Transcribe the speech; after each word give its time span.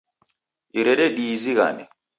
Irede 0.79 1.05
diizinghane 1.15 1.83